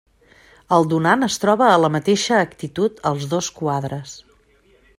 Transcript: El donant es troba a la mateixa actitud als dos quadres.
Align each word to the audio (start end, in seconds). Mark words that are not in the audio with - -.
El 0.77 0.87
donant 0.93 1.25
es 1.27 1.35
troba 1.43 1.67
a 1.73 1.75
la 1.83 1.91
mateixa 1.97 2.39
actitud 2.47 3.03
als 3.11 3.29
dos 3.35 3.51
quadres. 3.61 4.17